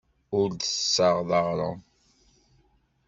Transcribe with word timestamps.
Ur 0.39 0.47
d-tessaɣeḍ 0.51 1.29
aɣrum. 1.39 1.79